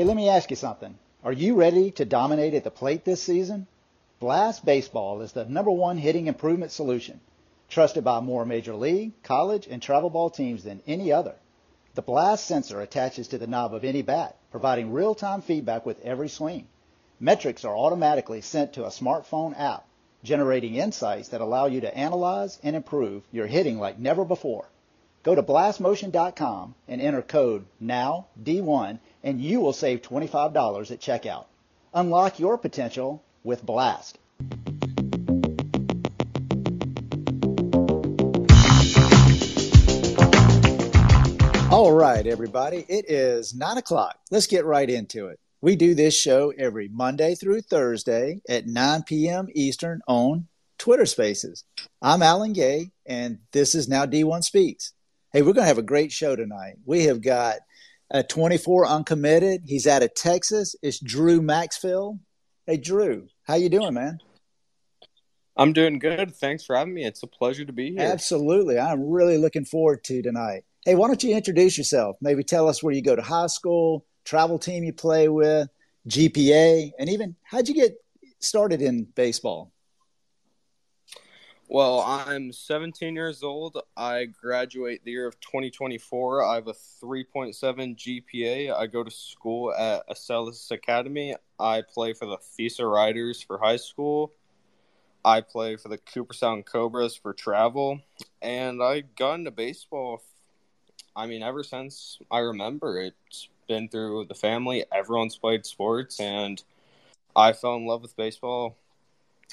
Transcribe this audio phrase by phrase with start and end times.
[0.00, 0.96] Hey, let me ask you something.
[1.22, 3.66] Are you ready to dominate at the plate this season?
[4.18, 7.20] Blast Baseball is the number one hitting improvement solution,
[7.68, 11.34] trusted by more major league, college, and travel ball teams than any other.
[11.96, 16.30] The Blast sensor attaches to the knob of any bat, providing real-time feedback with every
[16.30, 16.66] swing.
[17.20, 19.84] Metrics are automatically sent to a smartphone app,
[20.24, 24.64] generating insights that allow you to analyze and improve your hitting like never before.
[25.22, 31.46] Go to blastmotion.com and enter code NOW-D1 and you will save $25 at checkout.
[31.94, 34.18] Unlock your potential with Blast.
[41.70, 42.84] All right, everybody.
[42.88, 44.18] It is nine o'clock.
[44.30, 45.38] Let's get right into it.
[45.62, 49.48] We do this show every Monday through Thursday at 9 p.m.
[49.54, 50.48] Eastern on
[50.78, 51.64] Twitter Spaces.
[52.00, 54.94] I'm Alan Gay, and this is Now D1 Speaks.
[55.32, 56.76] Hey, we're going to have a great show tonight.
[56.84, 57.58] We have got
[58.10, 59.62] a 24 uncommitted.
[59.66, 60.74] He's out of Texas.
[60.82, 62.18] It's Drew Maxfield.
[62.66, 64.18] Hey, Drew, how you doing, man?
[65.56, 66.34] I'm doing good.
[66.34, 67.04] Thanks for having me.
[67.04, 68.00] It's a pleasure to be here.
[68.00, 68.78] Absolutely.
[68.78, 70.64] I'm really looking forward to tonight.
[70.84, 72.16] Hey, why don't you introduce yourself?
[72.20, 75.68] Maybe tell us where you go to high school, travel team you play with,
[76.08, 77.96] GPA, and even how'd you get
[78.38, 79.72] started in baseball?
[81.72, 83.80] Well, I'm 17 years old.
[83.96, 86.44] I graduate the year of 2024.
[86.44, 87.54] I have a 3.7
[87.96, 88.76] GPA.
[88.76, 91.36] I go to school at Acellus Academy.
[91.60, 94.32] I play for the Thesa Riders for high school.
[95.24, 98.00] I play for the Cooperstown Cobras for travel.
[98.42, 100.24] And I got into baseball,
[101.14, 103.00] I mean, ever since I remember.
[103.00, 104.86] It's been through the family.
[104.92, 106.18] Everyone's played sports.
[106.18, 106.60] And
[107.36, 108.76] I fell in love with baseball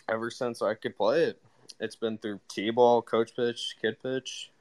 [0.09, 1.39] ever since I could play it
[1.79, 4.51] it's been through t-ball, coach pitch, kid pitch,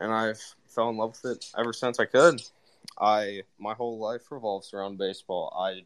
[0.00, 2.42] and I've fell in love with it ever since I could.
[3.00, 5.52] I my whole life revolves around baseball.
[5.58, 5.84] I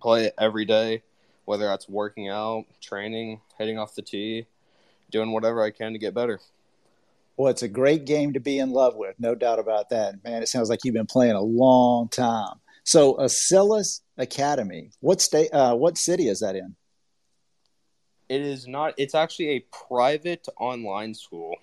[0.00, 1.02] play it every day,
[1.44, 4.46] whether that's working out, training, hitting off the tee,
[5.10, 6.40] doing whatever I can to get better.
[7.36, 10.22] Well, it's a great game to be in love with, no doubt about that.
[10.22, 12.56] Man, it sounds like you've been playing a long time.
[12.84, 15.52] So, Acellus Academy, what state?
[15.52, 16.74] Uh, what city is that in?
[18.32, 18.94] It is not.
[18.96, 21.54] It's actually a private online school.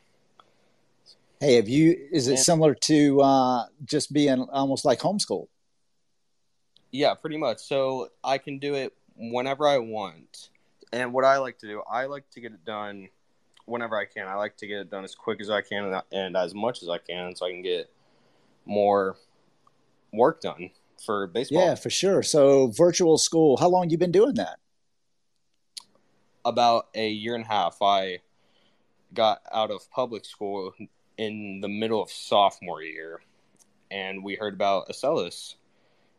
[1.39, 1.97] Hey, have you?
[2.11, 5.47] Is it and, similar to uh, just being almost like homeschool?
[6.91, 7.57] Yeah, pretty much.
[7.57, 10.49] So I can do it whenever I want.
[10.93, 13.09] And what I like to do, I like to get it done
[13.65, 14.27] whenever I can.
[14.27, 16.83] I like to get it done as quick as I can and, and as much
[16.83, 17.89] as I can, so I can get
[18.67, 19.17] more
[20.13, 20.69] work done
[21.03, 21.65] for baseball.
[21.65, 22.21] Yeah, for sure.
[22.21, 23.57] So virtual school.
[23.57, 24.59] How long you been doing that?
[26.49, 28.19] About a year and a half, I
[29.13, 30.73] got out of public school
[31.17, 33.21] in the middle of sophomore year,
[33.89, 35.55] and we heard about Acellus,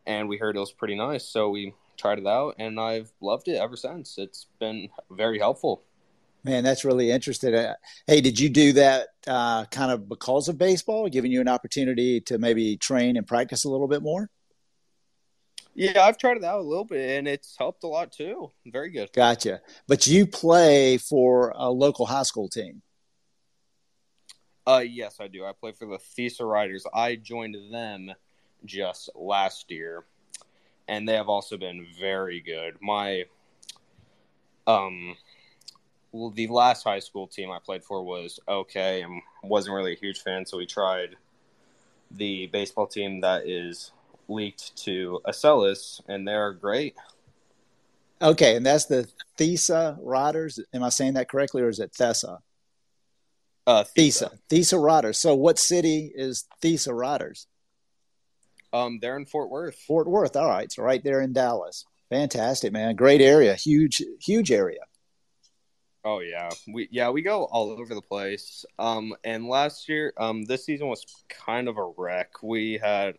[0.05, 3.47] and we heard it was pretty nice, so we tried it out, and I've loved
[3.47, 4.17] it ever since.
[4.17, 5.83] It's been very helpful.
[6.43, 7.53] Man, that's really interesting.
[7.53, 7.75] Uh,
[8.07, 12.19] hey, did you do that uh, kind of because of baseball, giving you an opportunity
[12.21, 14.29] to maybe train and practice a little bit more?
[15.73, 18.51] Yeah, I've tried it out a little bit, and it's helped a lot too.
[18.65, 19.11] Very good.
[19.13, 19.61] Gotcha.
[19.87, 22.81] But you play for a local high school team.
[24.67, 25.45] Uh, yes, I do.
[25.45, 26.85] I play for the Thesa Riders.
[26.93, 28.11] I joined them
[28.65, 30.03] just last year,
[30.87, 32.75] and they have also been very good.
[32.79, 33.25] My,
[34.67, 35.15] um,
[36.11, 39.99] well, the last high school team I played for was okay, and wasn't really a
[39.99, 40.45] huge fan.
[40.45, 41.15] So we tried
[42.11, 43.91] the baseball team that is
[44.31, 46.95] leaked to Acellus, and they're great.
[48.21, 50.59] Okay, and that's the Thesa Riders.
[50.73, 52.39] Am I saying that correctly, or is it Thesa?
[53.65, 54.37] Uh, Thesa.
[54.49, 55.17] Thesa Riders.
[55.17, 57.47] So, what city is Thesa Riders?
[58.73, 59.75] Um, they're in Fort Worth.
[59.75, 60.35] Fort Worth.
[60.35, 61.85] All right, so right there in Dallas.
[62.09, 62.95] Fantastic, man.
[62.95, 63.55] Great area.
[63.55, 64.81] Huge, huge area.
[66.03, 68.65] Oh yeah, we yeah we go all over the place.
[68.79, 72.41] Um, and last year, um, this season was kind of a wreck.
[72.41, 73.17] We had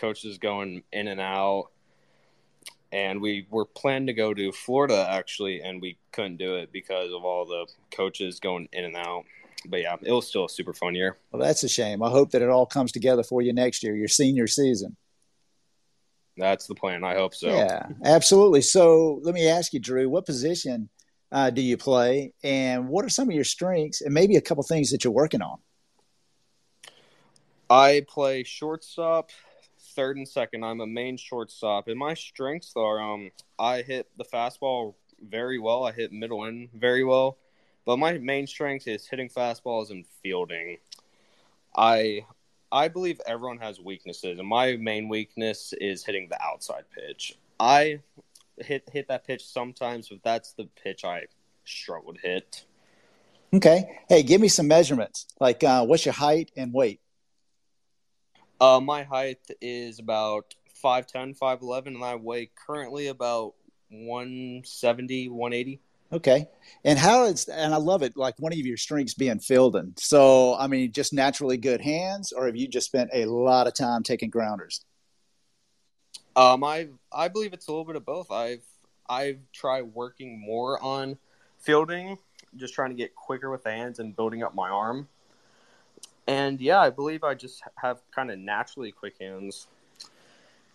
[0.00, 1.66] coaches going in and out.
[2.92, 7.12] And we were planning to go to Florida actually, and we couldn't do it because
[7.12, 9.24] of all the coaches going in and out.
[9.66, 11.18] But yeah, it was still a super fun year.
[11.30, 12.02] Well, that's a shame.
[12.02, 14.96] I hope that it all comes together for you next year, your senior season.
[16.36, 17.04] That's the plan.
[17.04, 17.48] I hope so.
[17.48, 18.62] Yeah, absolutely.
[18.62, 20.88] So let me ask you, Drew, what position
[21.30, 24.64] uh, do you play, and what are some of your strengths, and maybe a couple
[24.64, 25.58] things that you're working on?
[27.68, 29.30] I play shortstop,
[30.00, 30.64] third and second.
[30.64, 35.84] I'm a main shortstop, and my strengths are um I hit the fastball very well.
[35.84, 37.36] I hit middle end very well,
[37.84, 40.78] but my main strength is hitting fastballs and fielding.
[41.76, 42.24] I
[42.72, 47.36] I believe everyone has weaknesses, and my main weakness is hitting the outside pitch.
[47.58, 48.00] I
[48.56, 51.24] hit hit that pitch sometimes, but that's the pitch I
[51.66, 52.64] struggle to hit.
[53.52, 53.98] Okay.
[54.08, 55.26] Hey, give me some measurements.
[55.38, 57.00] Like, uh, what's your height and weight?
[58.60, 60.54] Uh, my height is about
[60.84, 63.54] 5'10", 5'11", and I weigh currently about
[63.90, 65.80] 170, 180.
[66.12, 66.48] Okay.
[66.84, 69.94] And how is and I love it like one of your strengths being fielding.
[69.96, 73.74] So I mean just naturally good hands or have you just spent a lot of
[73.74, 74.84] time taking grounders?
[76.34, 78.30] Um I I believe it's a little bit of both.
[78.32, 78.64] I've
[79.08, 81.16] I've tried working more on
[81.58, 82.18] fielding,
[82.56, 85.08] just trying to get quicker with the hands and building up my arm.
[86.26, 89.66] And yeah, I believe I just have kind of naturally quick hands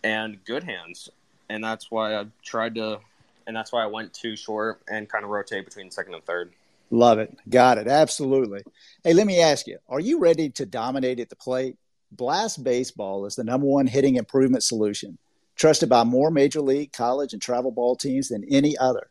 [0.04, 1.10] and good hands.
[1.50, 3.00] And that's why I've tried to
[3.48, 6.54] and that's why I went too short and kind of rotate between second and third.
[6.92, 7.36] Love it.
[7.50, 7.88] Got it.
[7.88, 8.62] Absolutely.
[9.04, 11.78] Hey, let me ask you are you ready to dominate at the plate?
[12.12, 15.18] Blast Baseball is the number one hitting improvement solution,
[15.56, 19.10] trusted by more major league, college, and travel ball teams than any other.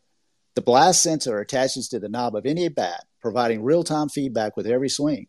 [0.55, 4.65] The Blast sensor attaches to the knob of any bat, providing real time feedback with
[4.65, 5.27] every swing.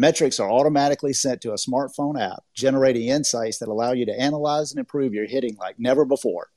[0.00, 4.72] Metrics are automatically sent to a smartphone app, generating insights that allow you to analyze
[4.72, 6.48] and improve your hitting like never before.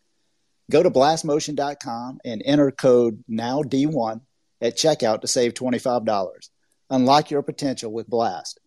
[0.72, 4.22] Go to blastmotion.com and enter code NOWD1
[4.62, 6.50] at checkout to save $25.
[6.90, 8.62] Unlock your potential with Blast.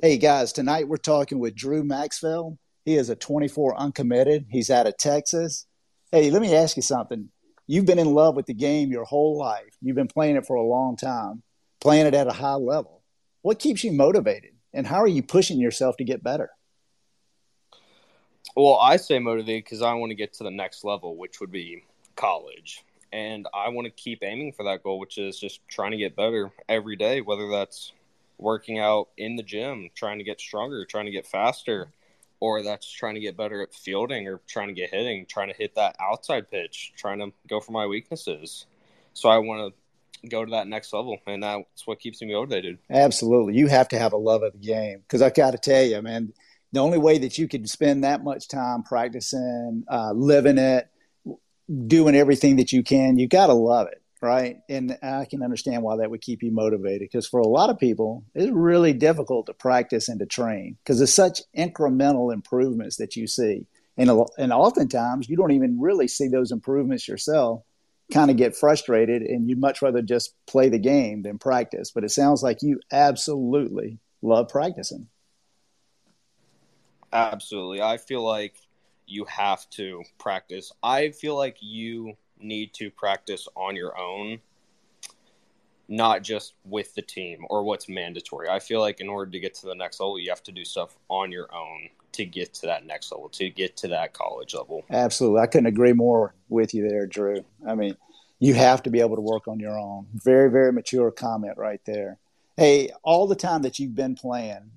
[0.00, 2.56] Hey guys, tonight we're talking with Drew Maxfield.
[2.84, 4.46] He is a 24 uncommitted.
[4.48, 5.66] He's out of Texas.
[6.12, 7.30] Hey, let me ask you something.
[7.66, 9.74] You've been in love with the game your whole life.
[9.82, 11.42] You've been playing it for a long time,
[11.80, 13.00] playing it at a high level.
[13.44, 14.52] What keeps you motivated?
[14.72, 16.48] And how are you pushing yourself to get better?
[18.56, 21.52] Well, I say motivated because I want to get to the next level, which would
[21.52, 21.84] be
[22.16, 22.82] college.
[23.12, 26.16] And I want to keep aiming for that goal, which is just trying to get
[26.16, 27.92] better every day, whether that's
[28.38, 31.88] working out in the gym, trying to get stronger, trying to get faster,
[32.40, 35.54] or that's trying to get better at fielding or trying to get hitting, trying to
[35.54, 38.64] hit that outside pitch, trying to go for my weaknesses.
[39.12, 39.83] So I want to
[40.30, 42.78] go to that next level, and that's what keeps me motivated.
[42.90, 43.54] Absolutely.
[43.54, 46.00] You have to have a love of the game because I got to tell you,
[46.02, 46.32] man,
[46.72, 50.88] the only way that you can spend that much time practicing, uh, living it,
[51.86, 54.58] doing everything that you can, you got to love it, right?
[54.68, 57.78] And I can understand why that would keep you motivated because for a lot of
[57.78, 63.16] people, it's really difficult to practice and to train because there's such incremental improvements that
[63.16, 63.66] you see.
[63.96, 67.62] And, and oftentimes you don't even really see those improvements yourself
[68.12, 71.90] kind of get frustrated and you'd much rather just play the game than practice.
[71.90, 75.08] But it sounds like you absolutely love practicing.
[77.12, 77.80] Absolutely.
[77.80, 78.56] I feel like
[79.06, 80.72] you have to practice.
[80.82, 84.40] I feel like you need to practice on your own,
[85.88, 88.48] not just with the team or what's mandatory.
[88.48, 90.64] I feel like in order to get to the next level, you have to do
[90.64, 94.54] stuff on your own to get to that next level, to get to that college
[94.54, 94.84] level.
[94.90, 95.40] Absolutely.
[95.40, 97.44] I couldn't agree more with you there, Drew.
[97.66, 97.96] I mean,
[98.38, 100.06] you have to be able to work on your own.
[100.14, 102.18] Very, very mature comment right there.
[102.56, 104.70] Hey, all the time that you've been playing,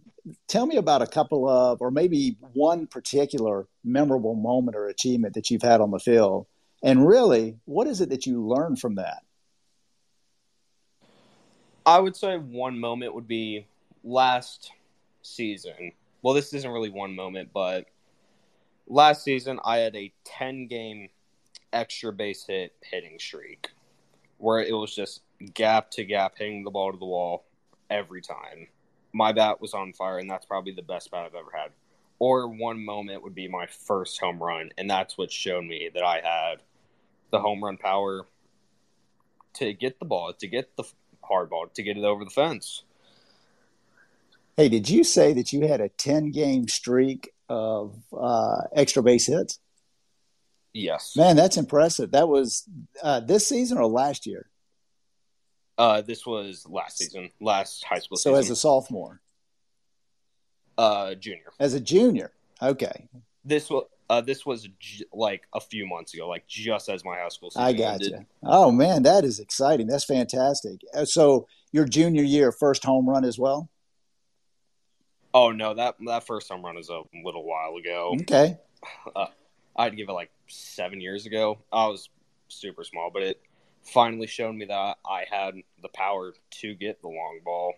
[0.48, 5.50] tell me about a couple of, or maybe one particular memorable moment or achievement that
[5.50, 6.48] you've had on the field.
[6.84, 9.24] And really, what is it that you learned from that?
[11.86, 13.66] I would say one moment would be
[14.04, 14.72] last
[15.22, 15.94] season.
[16.28, 17.86] Well, this isn't really one moment, but
[18.86, 21.08] last season I had a 10 game
[21.72, 23.70] extra base hit hitting streak
[24.38, 25.22] where it was just
[25.54, 27.46] gap to gap hitting the ball to the wall
[27.90, 28.68] every time
[29.14, 31.72] my bat was on fire, and that's probably the best bat I've ever had.
[32.20, 36.04] Or one moment would be my first home run, and that's what showed me that
[36.04, 36.62] I had
[37.32, 38.26] the home run power
[39.54, 40.84] to get the ball, to get the
[41.24, 42.84] hard ball, to get it over the fence.
[44.58, 49.28] Hey, did you say that you had a 10 game streak of uh, extra base
[49.28, 49.60] hits?
[50.74, 51.16] Yes.
[51.16, 52.12] Man, that's impressive.
[52.12, 52.68] That was
[53.04, 54.50] uh, this season or last year?
[55.78, 58.18] Uh, this was last season, last high school.
[58.18, 58.34] Season.
[58.34, 58.52] So season.
[58.52, 59.22] as a sophomore,
[60.76, 61.52] uh, junior.
[61.60, 63.08] As a junior, okay.
[63.46, 67.16] This was uh, this was j- like a few months ago, like just as my
[67.18, 68.12] high school season I got ended.
[68.14, 68.26] you.
[68.44, 69.86] Oh man, that is exciting.
[69.86, 70.82] That's fantastic.
[70.96, 73.70] Uh, so your junior year, first home run as well.
[75.38, 78.16] Oh no, that that first home run is a little while ago.
[78.22, 78.58] Okay.
[79.16, 79.28] Uh,
[79.76, 81.60] I'd give it like seven years ago.
[81.72, 82.10] I was
[82.48, 83.40] super small, but it
[83.84, 85.54] finally showed me that I had
[85.84, 87.74] the power to get the long ball.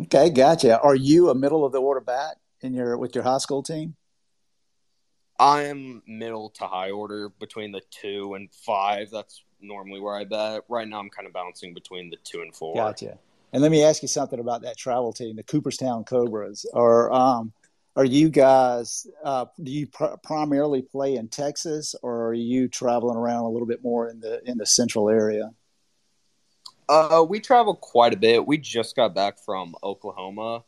[0.00, 0.80] Okay, gotcha.
[0.80, 3.94] Are you a middle of the order bat in your with your high school team?
[5.38, 9.10] I am middle to high order between the two and five.
[9.10, 10.62] That's normally where I bet.
[10.70, 12.76] Right now, I'm kind of bouncing between the two and four.
[12.76, 13.18] Gotcha.
[13.52, 16.66] And let me ask you something about that travel team, the Cooperstown Cobras.
[16.74, 17.52] Are um,
[17.96, 19.06] are you guys?
[19.24, 23.66] Uh, do you pr- primarily play in Texas, or are you traveling around a little
[23.66, 25.50] bit more in the in the central area?
[26.88, 28.46] Uh, we travel quite a bit.
[28.46, 30.64] We just got back from Oklahoma,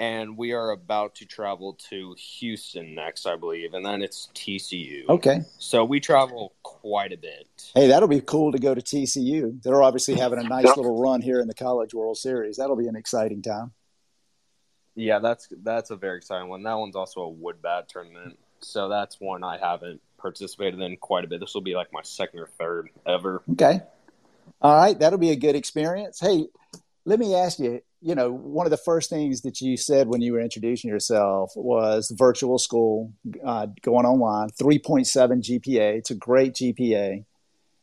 [0.00, 5.06] and we are about to travel to Houston next, I believe, and then it's TCU.
[5.10, 5.42] Okay.
[5.58, 7.46] So we travel quite a bit.
[7.74, 9.62] Hey, that'll be cool to go to TCU.
[9.62, 12.56] They're obviously having a nice little run here in the College World Series.
[12.56, 13.72] That'll be an exciting time.
[14.94, 16.62] Yeah, that's that's a very exciting one.
[16.62, 21.24] That one's also a wood bat tournament, so that's one I haven't participated in quite
[21.24, 21.40] a bit.
[21.40, 23.42] This will be like my second or third ever.
[23.52, 23.82] Okay.
[24.62, 26.18] All right, that'll be a good experience.
[26.20, 26.48] Hey,
[27.04, 30.20] let me ask you, you know, one of the first things that you said when
[30.20, 33.12] you were introducing yourself was virtual school,
[33.44, 35.98] uh, going online, 3.7 GPA.
[35.98, 37.24] It's a great GPA.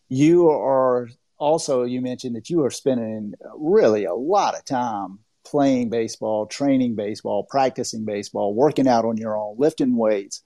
[0.10, 5.90] You are also, you mentioned that you are spending really a lot of time playing
[5.90, 10.42] baseball, training baseball, practicing baseball, working out on your own, lifting weights.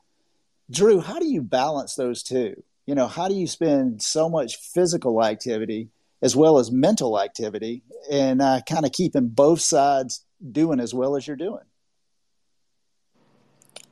[0.70, 2.62] Drew, how do you balance those two?
[2.86, 5.90] You know, how do you spend so much physical activity
[6.22, 11.16] as well as mental activity and uh, kind of keeping both sides doing as well
[11.16, 11.64] as you're doing?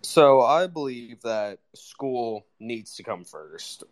[0.01, 3.83] So I believe that school needs to come first.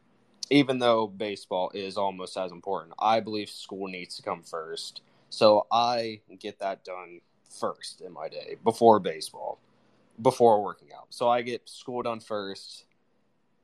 [0.49, 5.01] Even though baseball is almost as important, I believe school needs to come first.
[5.29, 7.19] So I get that done
[7.59, 9.59] first in my day before baseball,
[10.21, 11.07] before working out.
[11.09, 12.85] So I get school done first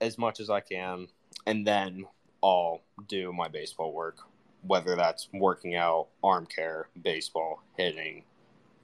[0.01, 1.07] as much as I can,
[1.45, 2.05] and then
[2.43, 4.17] I'll do my baseball work
[4.65, 8.23] whether that's working out, arm care, baseball, hitting,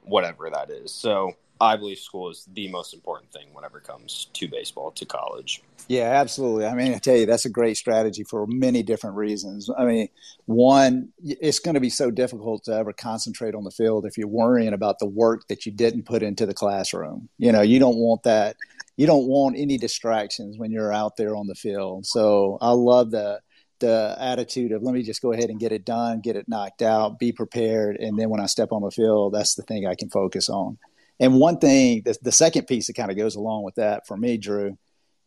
[0.03, 0.93] whatever that is.
[0.93, 5.05] So I believe school is the most important thing whenever it comes to baseball, to
[5.05, 5.61] college.
[5.87, 6.65] Yeah, absolutely.
[6.65, 9.69] I mean, I tell you, that's a great strategy for many different reasons.
[9.75, 10.07] I mean,
[10.45, 14.27] one, it's going to be so difficult to ever concentrate on the field if you're
[14.27, 17.27] worrying about the work that you didn't put into the classroom.
[17.37, 18.55] You know, you don't want that.
[18.97, 22.05] You don't want any distractions when you're out there on the field.
[22.05, 23.41] So I love the
[23.79, 26.81] the attitude of let me just go ahead and get it done, get it knocked
[26.81, 29.95] out, be prepared, and then when I step on the field, that's the thing I
[29.95, 30.77] can focus on.
[31.19, 34.15] And one thing, the, the second piece that kind of goes along with that for
[34.15, 34.77] me, Drew,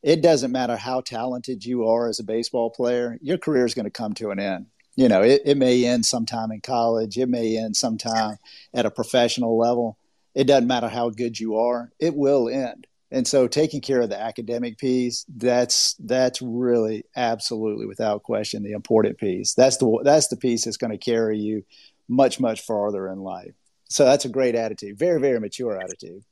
[0.02, 3.84] it doesn't matter how talented you are as a baseball player, your career is going
[3.84, 4.66] to come to an end.
[4.96, 8.36] You know, it, it may end sometime in college, it may end sometime
[8.74, 9.96] at a professional level.
[10.34, 12.86] It doesn't matter how good you are, it will end.
[13.12, 18.72] And so taking care of the academic piece, that's that's really absolutely without question the
[18.72, 19.52] important piece.
[19.52, 21.62] That's the that's the piece that's going to carry you
[22.08, 23.52] much much farther in life.
[23.90, 24.98] So that's a great attitude.
[24.98, 26.24] Very very mature attitude.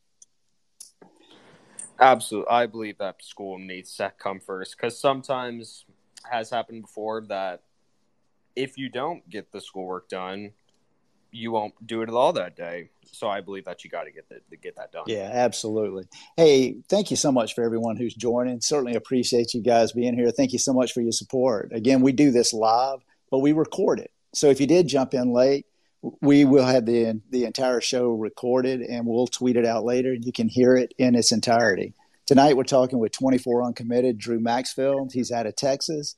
[2.00, 2.50] Absolutely.
[2.50, 5.84] I believe that school needs to come first cuz sometimes
[6.30, 7.62] has happened before that
[8.56, 10.52] if you don't get the schoolwork done,
[11.32, 12.90] you won't do it at all that day.
[13.12, 15.04] So I believe that you got to get that get that done.
[15.06, 16.04] Yeah, absolutely.
[16.36, 18.60] Hey, thank you so much for everyone who's joining.
[18.60, 20.30] Certainly appreciate you guys being here.
[20.30, 21.72] Thank you so much for your support.
[21.72, 24.10] Again, we do this live, but we record it.
[24.32, 25.66] So if you did jump in late,
[26.20, 30.14] we will have the the entire show recorded and we'll tweet it out later.
[30.14, 31.94] You can hear it in its entirety.
[32.26, 35.12] Tonight we're talking with 24 uncommitted Drew Maxfield.
[35.12, 36.14] He's out of Texas,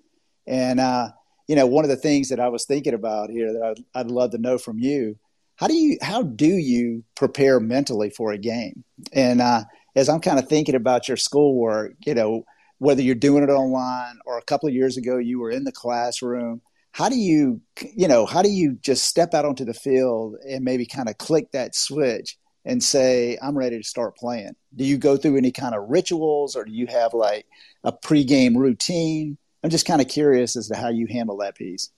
[0.47, 1.09] and uh,
[1.49, 4.11] you know, one of the things that I was thinking about here that I'd, I'd
[4.11, 5.19] love to know from you,
[5.57, 8.85] how do you how do you prepare mentally for a game?
[9.13, 12.45] And uh, as I'm kind of thinking about your schoolwork, you know,
[12.79, 15.73] whether you're doing it online or a couple of years ago you were in the
[15.73, 17.61] classroom, how do you
[17.95, 21.19] you know how do you just step out onto the field and maybe kind of
[21.19, 25.51] click that switch and say i'm ready to start playing do you go through any
[25.51, 27.47] kind of rituals or do you have like
[27.85, 31.91] a pregame routine I'm just kind of curious as to how you handle that piece.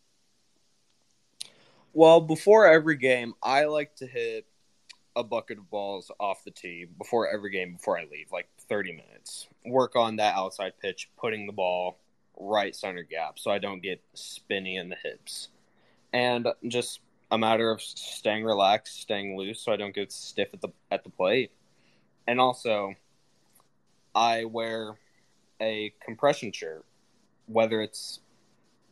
[1.93, 4.47] Well, before every game, I like to hit
[5.17, 8.93] a bucket of balls off the tee before every game before I leave, like 30
[8.93, 9.47] minutes.
[9.65, 11.99] Work on that outside pitch, putting the ball
[12.37, 15.49] right center gap so I don't get spinny in the hips.
[16.13, 20.61] And just a matter of staying relaxed, staying loose so I don't get stiff at
[20.61, 21.53] the at the plate.
[22.27, 22.95] And also
[24.15, 24.97] I wear
[25.61, 26.85] a compression shirt
[27.47, 28.21] whether it's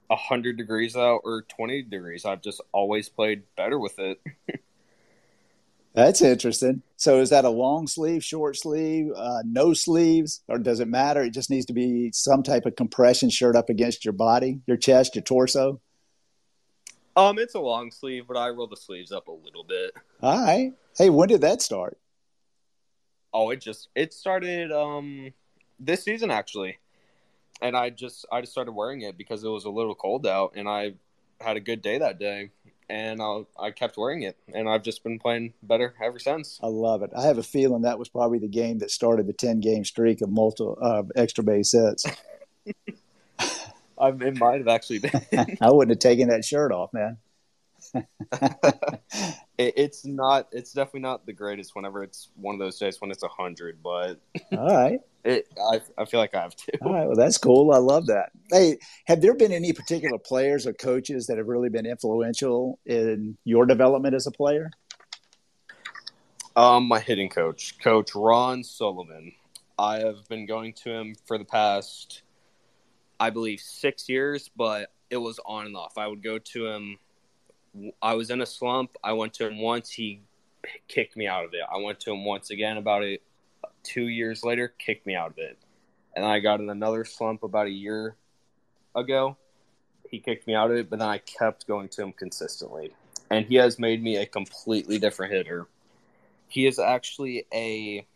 [0.08, 2.24] 100 degrees out or 20 degrees.
[2.24, 4.20] I've just always played better with it.
[5.94, 6.82] That's interesting.
[6.96, 11.22] So is that a long sleeve, short sleeve, uh, no sleeves, or does it matter?
[11.22, 14.78] It just needs to be some type of compression shirt up against your body, your
[14.78, 15.80] chest, your torso.
[17.14, 19.92] Um, it's a long sleeve, but I roll the sleeves up a little bit.
[20.22, 20.72] All right.
[20.96, 21.98] Hey, when did that start?
[23.34, 25.32] Oh, it just it started um
[25.78, 26.78] this season actually
[27.62, 30.52] and I just I just started wearing it because it was a little cold out,
[30.56, 30.94] and I
[31.40, 32.50] had a good day that day,
[32.90, 36.58] and I, I kept wearing it, and I've just been playing better ever since.
[36.62, 37.10] I love it.
[37.16, 40.20] I have a feeling that was probably the game that started the ten game streak
[40.20, 42.04] of multiple uh, extra base hits.
[43.98, 45.22] I, it might have actually been.
[45.60, 47.18] I wouldn't have taken that shirt off, man.
[49.66, 50.48] it, it's not.
[50.52, 51.74] It's definitely not the greatest.
[51.74, 54.20] Whenever it's one of those days when it's a hundred, but
[54.52, 55.00] all right.
[55.24, 56.78] It, I, I feel like I have to.
[56.82, 57.72] All right, well, that's cool.
[57.72, 58.32] I love that.
[58.50, 63.36] Hey, have there been any particular players or coaches that have really been influential in
[63.44, 64.72] your development as a player?
[66.56, 69.32] Um, my hitting coach, Coach Ron Sullivan.
[69.78, 72.22] I have been going to him for the past,
[73.18, 75.96] I believe, six years, but it was on and off.
[75.96, 76.98] I would go to him.
[78.00, 78.96] I was in a slump.
[79.02, 79.90] I went to him once.
[79.90, 80.22] He
[80.88, 81.60] kicked me out of it.
[81.72, 83.22] I went to him once again about it
[83.82, 85.58] two years later, kicked me out of it.
[86.14, 88.16] And I got in another slump about a year
[88.94, 89.36] ago.
[90.08, 92.92] He kicked me out of it, but then I kept going to him consistently.
[93.30, 95.66] And he has made me a completely different hitter.
[96.48, 98.06] He is actually a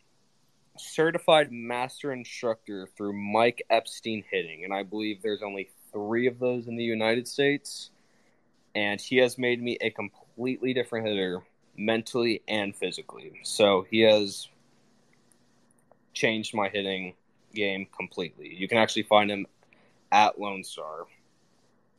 [0.76, 6.68] certified master instructor through Mike Epstein Hitting, and I believe there's only three of those
[6.68, 7.90] in the United States.
[8.76, 11.40] And he has made me a completely different hitter
[11.78, 13.40] mentally and physically.
[13.42, 14.48] So he has
[16.12, 17.14] changed my hitting
[17.54, 18.54] game completely.
[18.54, 19.46] You can actually find him
[20.12, 21.06] at Lone Star.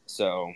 [0.05, 0.53] So,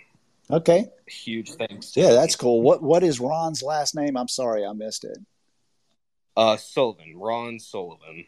[0.51, 1.97] okay, huge thanks.
[1.97, 2.61] Yeah, that's cool.
[2.61, 4.15] What what is Ron's last name?
[4.15, 5.17] I'm sorry, I missed it.
[6.37, 8.25] Uh, Sullivan, Ron Sullivan.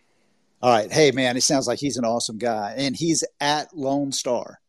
[0.63, 4.11] All right, hey man, it sounds like he's an awesome guy, and he's at Lone
[4.11, 4.59] Star.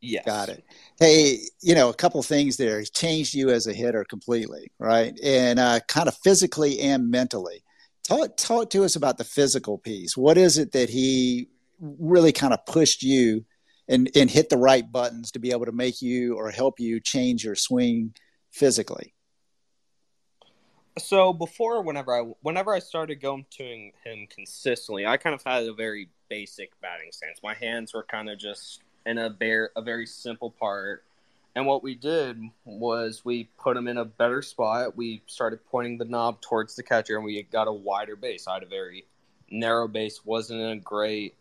[0.00, 0.24] Yes.
[0.24, 0.64] Got it.
[0.98, 2.78] Hey, you know, a couple things there.
[2.78, 5.18] He's changed you as a hitter completely, right?
[5.22, 7.62] And uh, kind of physically and mentally.
[8.04, 10.16] Talk, talk to us about the physical piece.
[10.16, 11.48] What is it that he
[11.80, 13.44] really kind of pushed you
[13.88, 16.98] and, and hit the right buttons to be able to make you or help you
[17.00, 18.14] change your swing
[18.50, 19.14] physically?
[20.98, 25.64] So before, whenever I whenever I started going to him consistently, I kind of had
[25.64, 27.40] a very basic batting stance.
[27.42, 31.04] My hands were kind of just in a bare a very simple part
[31.54, 34.96] and what we did was we put him in a better spot.
[34.96, 38.46] We started pointing the knob towards the catcher, and we got a wider base.
[38.46, 39.04] I had a very
[39.50, 41.34] narrow base, wasn't in a great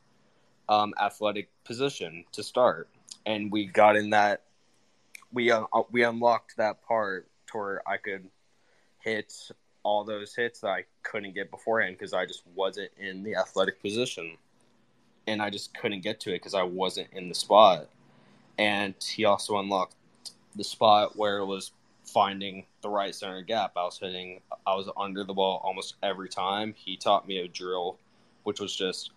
[0.67, 2.89] um, athletic position to start,
[3.26, 4.41] and we got in that.
[5.32, 8.28] We uh, we unlocked that part to where I could
[9.00, 9.32] hit
[9.84, 13.80] all those hits that I couldn't get beforehand because I just wasn't in the athletic
[13.80, 14.38] position,
[15.30, 17.88] and I just couldn't get to it because I wasn't in the spot.
[18.58, 19.96] And he also unlocked
[20.56, 21.72] the spot where it was
[22.04, 23.74] finding the right center gap.
[23.78, 26.74] I was hitting, I was under the ball almost every time.
[26.76, 27.98] He taught me a drill,
[28.44, 29.12] which was just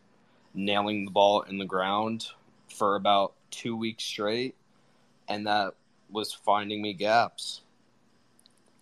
[0.55, 2.27] nailing the ball in the ground
[2.69, 4.55] for about two weeks straight,
[5.29, 5.75] and that
[6.11, 7.63] was finding me gaps.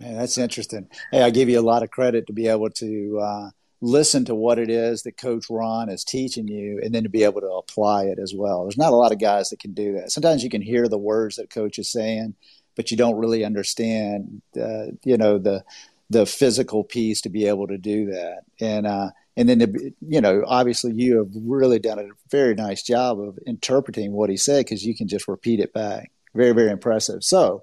[0.01, 0.89] Man, that's interesting.
[1.13, 4.35] Hey, I give you a lot of credit to be able to uh, listen to
[4.35, 7.51] what it is that Coach Ron is teaching you, and then to be able to
[7.53, 8.65] apply it as well.
[8.65, 10.13] There's not a lot of guys that can do that.
[10.13, 12.35] Sometimes you can hear the words that Coach is saying,
[12.77, 15.65] but you don't really understand, uh, you know, the
[16.11, 18.41] the physical piece to be able to do that.
[18.61, 22.83] And uh, and then to, you know, obviously you have really done a very nice
[22.83, 26.11] job of interpreting what he said because you can just repeat it back.
[26.35, 27.25] Very very impressive.
[27.25, 27.63] So,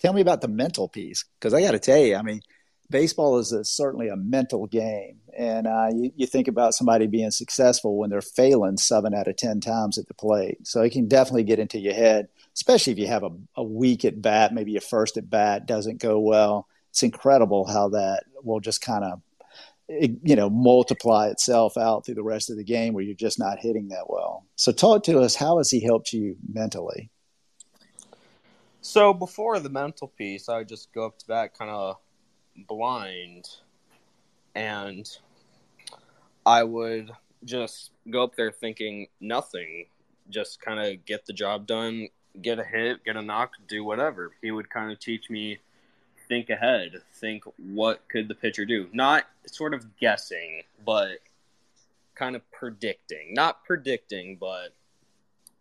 [0.00, 2.42] tell me about the mental piece because I got to tell you, I mean
[2.90, 5.20] baseball is a, certainly a mental game.
[5.36, 9.36] And uh, you, you, think about somebody being successful when they're failing seven out of
[9.36, 10.66] 10 times at the plate.
[10.66, 14.04] So it can definitely get into your head especially if you have a, a week
[14.04, 16.66] at bat, maybe your first at bat doesn't go well.
[16.90, 19.20] It's incredible how that will just kind of
[19.88, 23.60] you know multiply itself out through the rest of the game where you're just not
[23.60, 24.44] hitting that well.
[24.56, 25.36] So talk to us.
[25.36, 27.10] How has he helped you mentally?
[28.80, 31.96] So before the mental piece, I would just go up to bat kind of
[32.66, 33.48] blind,
[34.54, 35.08] and
[36.44, 37.10] I would
[37.44, 39.86] just go up there thinking nothing,
[40.30, 42.08] just kind of get the job done,
[42.40, 44.32] get a hit, get a knock, do whatever.
[44.42, 45.58] He would kind of teach me
[46.28, 48.88] think ahead, think what could the pitcher do.
[48.92, 51.18] Not sort of guessing, but
[52.14, 53.32] kind of predicting.
[53.32, 54.74] Not predicting, but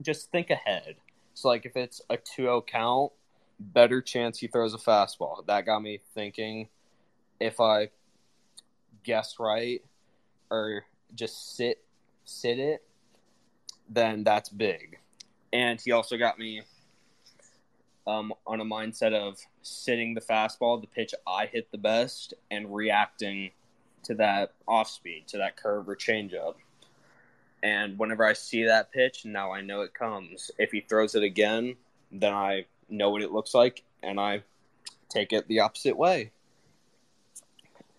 [0.01, 0.95] just think ahead.
[1.33, 3.12] So like if it's a 2-0 count,
[3.60, 5.45] better chance he throws a fastball.
[5.45, 6.67] That got me thinking
[7.39, 7.89] if I
[9.04, 9.82] guess right
[10.50, 11.84] or just sit
[12.26, 12.84] sit it,
[13.89, 15.00] then that's big
[15.54, 16.62] and he also got me
[18.06, 22.73] um, on a mindset of sitting the fastball, the pitch I hit the best, and
[22.73, 23.52] reacting
[24.04, 26.56] to that off speed, to that curve or changeup.
[27.63, 30.52] And whenever I see that pitch, now I know it comes.
[30.58, 31.76] If he throws it again,
[32.12, 34.43] then I know what it looks like, and I
[35.10, 36.32] take it the opposite way.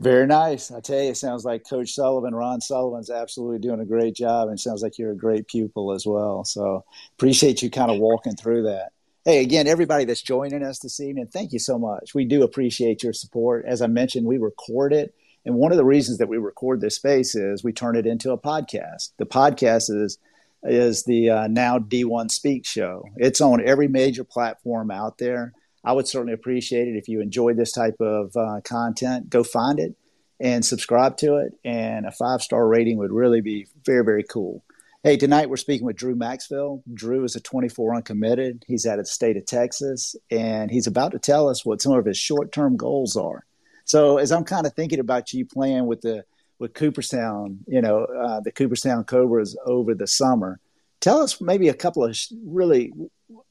[0.01, 0.71] Very nice.
[0.71, 4.49] I tell you, it sounds like Coach Sullivan, Ron Sullivan's absolutely doing a great job,
[4.49, 6.45] and sounds like you're a great pupil as well.
[6.45, 6.85] So
[7.17, 8.93] appreciate you kind of walking through that.
[9.25, 12.15] Hey, again, everybody that's joining us this evening, thank you so much.
[12.15, 13.65] We do appreciate your support.
[13.67, 15.15] As I mentioned, we record it.
[15.45, 18.31] And one of the reasons that we record this space is we turn it into
[18.31, 19.11] a podcast.
[19.17, 20.19] The podcast is
[20.65, 23.05] is the uh, now D1 Speak show.
[23.17, 25.53] It's on every major platform out there.
[25.89, 29.31] I would certainly appreciate it if you enjoy this type of uh, content.
[29.31, 29.97] Go find it
[30.39, 31.55] and subscribe to it.
[31.65, 34.63] And a five star rating would really be very, very cool.
[35.03, 36.83] Hey, tonight we're speaking with Drew Maxfield.
[36.93, 38.67] Drew is a 24 uncommitted.
[38.69, 41.93] He's out of the state of Texas, and he's about to tell us what some
[41.93, 43.47] of his short term goals are.
[43.87, 46.25] So, as I'm kind of thinking about you playing with the
[46.59, 50.61] with Cooperstown, you know, uh, the Cooperstown Cobras over the summer,
[51.01, 52.93] tell us maybe a couple of really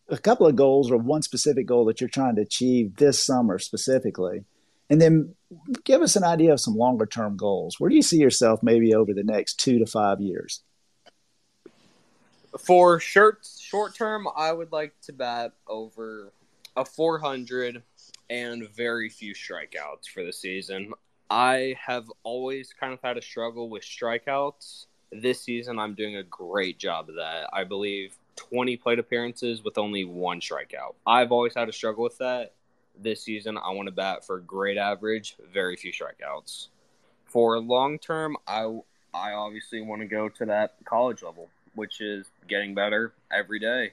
[0.10, 3.60] a couple of goals or one specific goal that you're trying to achieve this summer
[3.60, 4.46] specifically.
[4.90, 5.36] And then
[5.84, 7.80] give us an idea of some longer term goals.
[7.80, 10.64] Where do you see yourself maybe over the next two to five years?
[12.58, 16.32] For short short term i would like to bat over
[16.76, 17.84] a 400
[18.30, 20.94] and very few strikeouts for the season.
[21.30, 24.86] I have always kind of had a struggle with strikeouts.
[25.12, 27.50] This season i'm doing a great job of that.
[27.54, 30.96] I believe 20 plate appearances with only one strikeout.
[31.06, 32.54] I've always had a struggle with that.
[33.00, 36.70] This season, I want to bat for great average, very few strikeouts.
[37.26, 38.80] For long term, I
[39.14, 43.92] I obviously want to go to that college level, which is getting better every day.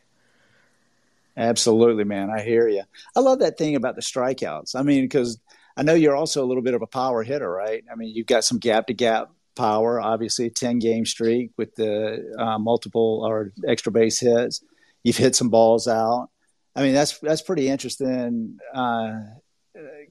[1.37, 2.31] Absolutely, man.
[2.31, 2.85] I hear you.
[3.17, 4.77] I love that thing about the strikeouts.
[4.77, 5.39] I mean, because
[5.77, 7.85] I know you're also a little bit of a power hitter, right?
[7.91, 12.35] I mean, you've got some gap to gap power, obviously, 10 game streak with the
[12.39, 14.63] uh, multiple or extra base hits.
[15.03, 16.29] You've hit some balls out.
[16.77, 18.59] I mean, that's that's pretty interesting.
[18.75, 19.21] Uh,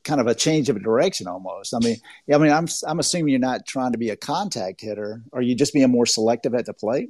[0.03, 1.73] kind of a change of direction almost.
[1.73, 1.97] I mean,
[2.33, 5.21] I mean, I'm I'm assuming you're not trying to be a contact hitter.
[5.33, 7.09] Are you just being more selective at the plate?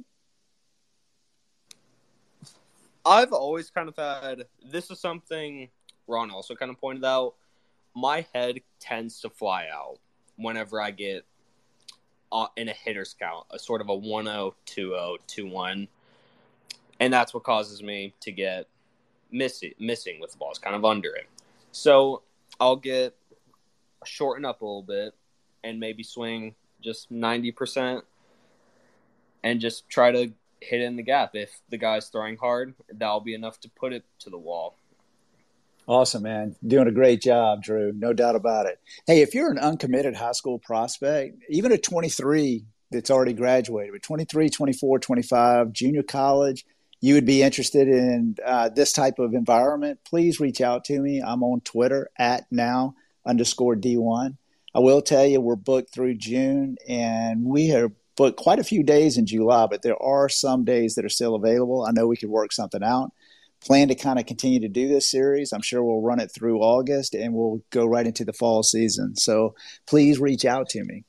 [3.06, 5.68] I've always kind of had this is something
[6.06, 7.34] Ron also kind of pointed out.
[7.94, 9.98] My head tends to fly out
[10.36, 11.24] whenever I get
[12.34, 15.88] Uh, in a hitter's count, a sort of a 1 0, 2 0, 2 1.
[16.98, 18.66] And that's what causes me to get
[19.30, 21.28] missing, missing with the balls, kind of under it.
[21.70, 22.22] So
[22.58, 23.14] I'll get
[24.04, 25.14] shorten up a little bit
[25.62, 28.02] and maybe swing just 90%
[29.44, 31.34] and just try to hit in the gap.
[31.34, 34.76] If the guy's throwing hard, that'll be enough to put it to the wall.
[35.86, 36.56] Awesome, man.
[36.66, 37.92] Doing a great job, Drew.
[37.92, 38.80] No doubt about it.
[39.06, 44.02] Hey, if you're an uncommitted high school prospect, even at 23 that's already graduated, but
[44.02, 46.64] 23, 24, 25, junior college,
[47.02, 51.20] you would be interested in uh, this type of environment, please reach out to me.
[51.20, 52.94] I'm on Twitter at now
[53.26, 54.38] underscore D1.
[54.74, 58.82] I will tell you, we're booked through June and we have booked quite a few
[58.82, 61.84] days in July, but there are some days that are still available.
[61.84, 63.12] I know we could work something out
[63.64, 65.52] plan to kind of continue to do this series.
[65.52, 69.16] I'm sure we'll run it through August and we'll go right into the fall season.
[69.16, 69.54] So
[69.86, 71.04] please reach out to me.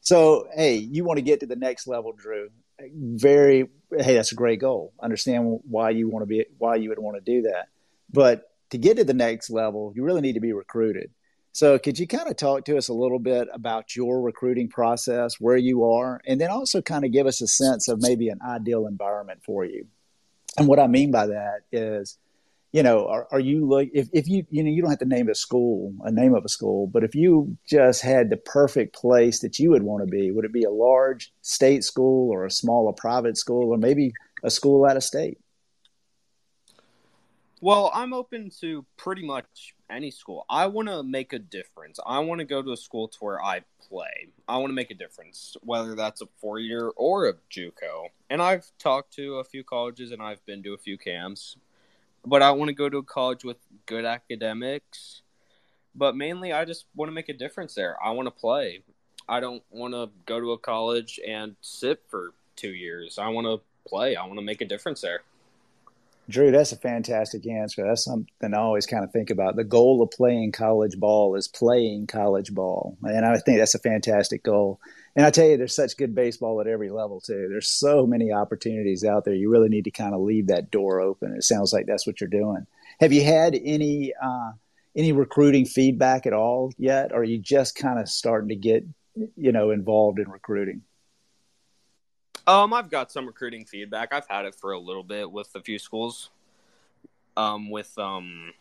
[0.00, 2.48] So, hey, you want to get to the next level, Drew.
[2.80, 4.92] Very, hey, that's a great goal.
[5.02, 7.66] Understand why you want to be, why you would want to do that.
[8.10, 11.10] But to get to the next level, you really need to be recruited.
[11.52, 15.34] So, could you kind of talk to us a little bit about your recruiting process,
[15.40, 18.38] where you are, and then also kind of give us a sense of maybe an
[18.46, 19.86] ideal environment for you?
[20.58, 22.18] And what I mean by that is,
[22.72, 25.06] you know, are, are you look if, if you you know you don't have to
[25.06, 28.94] name a school, a name of a school, but if you just had the perfect
[28.94, 32.44] place that you would want to be, would it be a large state school or
[32.44, 35.38] a smaller private school or maybe a school out of state?
[37.60, 40.46] Well, I'm open to pretty much any school.
[40.48, 41.98] I want to make a difference.
[42.06, 44.28] I want to go to a school to where I play.
[44.46, 48.10] I want to make a difference, whether that's a four year or a JUCO.
[48.30, 51.56] And I've talked to a few colleges and I've been to a few camps,
[52.24, 55.22] but I want to go to a college with good academics.
[55.96, 57.96] But mainly, I just want to make a difference there.
[58.00, 58.82] I want to play.
[59.28, 63.18] I don't want to go to a college and sit for two years.
[63.18, 64.14] I want to play.
[64.14, 65.22] I want to make a difference there.
[66.30, 67.86] Drew, that's a fantastic answer.
[67.86, 69.56] That's something I always kind of think about.
[69.56, 72.98] The goal of playing college ball is playing college ball.
[73.02, 74.78] And I think that's a fantastic goal.
[75.16, 77.46] And I tell you, there's such good baseball at every level, too.
[77.48, 79.34] There's so many opportunities out there.
[79.34, 81.34] You really need to kind of leave that door open.
[81.34, 82.66] It sounds like that's what you're doing.
[83.00, 84.52] Have you had any uh,
[84.94, 87.12] any recruiting feedback at all yet?
[87.12, 90.82] Or are you just kind of starting to get, you know, involved in recruiting?
[92.48, 94.10] Um, I've got some recruiting feedback.
[94.10, 96.30] I've had it for a little bit with a few schools.
[97.36, 98.54] Um, with um,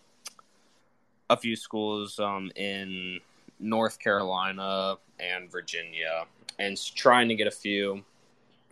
[1.29, 3.21] a few schools um, in
[3.61, 6.25] North Carolina and Virginia,
[6.59, 8.03] and trying to get a few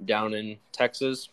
[0.04, 1.30] down in Texas.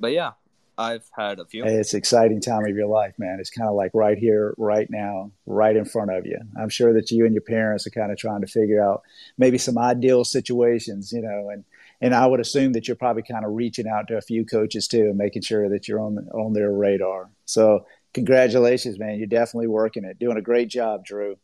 [0.00, 0.32] But yeah,
[0.76, 1.62] I've had a few.
[1.62, 3.38] Hey, it's exciting time of your life, man.
[3.40, 6.38] It's kind of like right here, right now, right in front of you.
[6.60, 9.02] I'm sure that you and your parents are kind of trying to figure out
[9.38, 11.64] maybe some ideal situations, you know, and
[12.00, 14.88] and I would assume that you're probably kind of reaching out to a few coaches
[14.88, 17.30] too and making sure that you're on on their radar.
[17.44, 19.18] So congratulations, man.
[19.18, 21.36] You're definitely working it, doing a great job, Drew.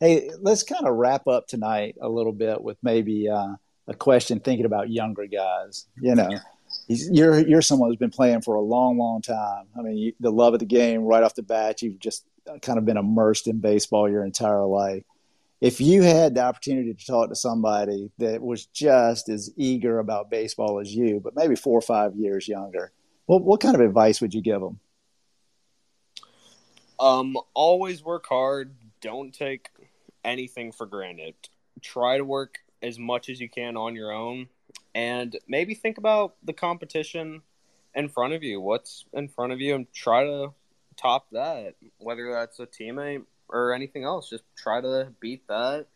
[0.00, 3.54] Hey, let's kind of wrap up tonight a little bit with maybe uh,
[3.88, 5.86] a question thinking about younger guys.
[6.00, 6.28] You know,
[6.88, 9.66] you're you're someone who's been playing for a long, long time.
[9.78, 11.82] I mean, you, the love of the game right off the bat.
[11.82, 12.24] You've just
[12.62, 15.04] kind of been immersed in baseball your entire life.
[15.60, 20.30] If you had the opportunity to talk to somebody that was just as eager about
[20.30, 22.92] baseball as you, but maybe four or five years younger,
[23.24, 24.80] what what kind of advice would you give them?
[26.98, 28.74] Um, always work hard.
[29.00, 29.70] Don't take
[30.24, 31.34] anything for granted.
[31.80, 34.48] Try to work as much as you can on your own
[34.94, 37.42] and maybe think about the competition
[37.94, 38.60] in front of you.
[38.60, 40.54] What's in front of you and try to
[40.96, 44.30] top that, whether that's a teammate or anything else.
[44.30, 45.86] Just try to beat that.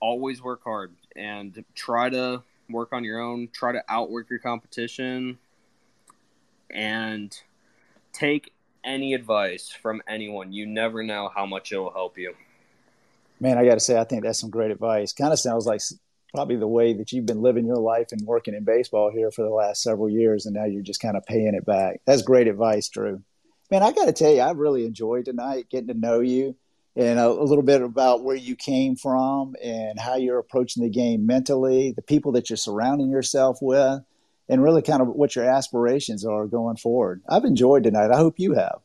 [0.00, 3.48] Always work hard and try to work on your own.
[3.52, 5.38] Try to outwork your competition
[6.70, 7.36] and
[8.12, 8.52] take
[8.84, 10.52] any advice from anyone.
[10.52, 12.34] You never know how much it will help you.
[13.40, 15.12] Man, I got to say, I think that's some great advice.
[15.12, 15.80] Kind of sounds like
[16.34, 19.42] probably the way that you've been living your life and working in baseball here for
[19.42, 22.00] the last several years, and now you're just kind of paying it back.
[22.04, 23.22] That's great advice, Drew.
[23.70, 26.56] Man, I got to tell you, I really enjoyed tonight getting to know you
[26.96, 30.88] and a, a, little bit about where you came from and how you're approaching the
[30.88, 34.00] game mentally, the people that you're surrounding yourself with,
[34.48, 37.22] and really kind of what your aspirations are going forward.
[37.28, 38.10] I've enjoyed tonight.
[38.10, 38.80] I hope you have.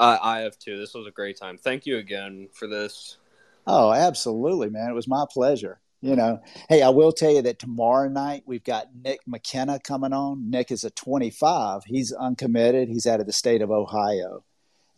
[0.00, 0.76] I, I have too.
[0.76, 1.56] This was a great time.
[1.56, 3.18] Thank you again for this.
[3.66, 4.90] Oh, absolutely, man.
[4.90, 8.62] It was my pleasure you know, hey, I will tell you that tomorrow night we've
[8.62, 10.50] got Nick McKenna coming on.
[10.50, 11.84] Nick is a 25.
[11.86, 12.90] He's uncommitted.
[12.90, 14.44] He's out of the state of Ohio.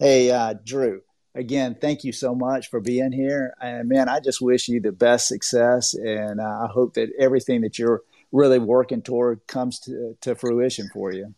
[0.01, 1.03] Hey, uh, Drew,
[1.37, 3.55] again, thank you so much for being here.
[3.61, 5.95] And man, I just wish you the best success.
[5.95, 10.91] And uh, I hope that everything that you're really working toward comes to, to fruition
[10.93, 11.37] for you.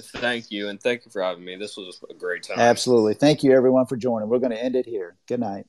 [0.00, 0.70] Thank you.
[0.70, 1.56] And thank you for having me.
[1.56, 2.58] This was a great time.
[2.58, 3.12] Absolutely.
[3.12, 4.30] Thank you, everyone, for joining.
[4.30, 5.16] We're going to end it here.
[5.28, 5.66] Good night.